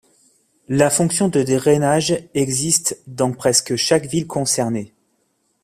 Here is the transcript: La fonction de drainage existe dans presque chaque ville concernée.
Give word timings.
La 0.67 0.89
fonction 0.89 1.27
de 1.27 1.43
drainage 1.43 2.17
existe 2.33 2.99
dans 3.05 3.31
presque 3.33 3.75
chaque 3.75 4.07
ville 4.07 4.25
concernée. 4.25 4.95